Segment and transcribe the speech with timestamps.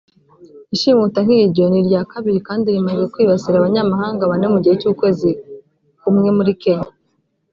[0.75, 5.29] Ishimuta nk’iryo ni irya kabiri kandi rimaze kwibasira abanyamahanga bane mu gihe cy’ukwezi
[6.01, 6.89] kumwe muri Kenya